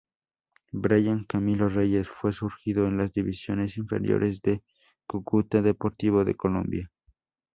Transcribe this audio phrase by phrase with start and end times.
[0.71, 4.63] Brayan Camilo Reyes, fue surgido en las divisiones inferiores del
[5.05, 6.91] Cúcuta Deportivo de Colombia.